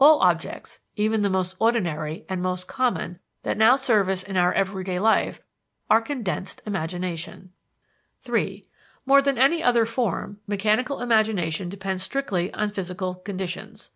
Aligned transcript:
All 0.00 0.18
objects, 0.18 0.80
even 0.96 1.22
the 1.22 1.30
most 1.30 1.54
ordinary 1.60 2.24
and 2.28 2.42
most 2.42 2.66
common 2.66 3.20
that 3.44 3.56
now 3.56 3.76
serve 3.76 4.08
us 4.08 4.24
in 4.24 4.36
our 4.36 4.52
everyday 4.52 4.98
life, 4.98 5.40
are 5.88 6.00
condensed 6.00 6.60
imagination. 6.66 7.52
(III) 8.28 8.68
More 9.06 9.22
than 9.22 9.38
any 9.38 9.62
other 9.62 9.86
form, 9.86 10.40
mechanical 10.48 10.98
imagination 11.00 11.68
depends 11.68 12.02
strictly 12.02 12.52
on 12.52 12.70
physical 12.72 13.14
conditions. 13.14 13.90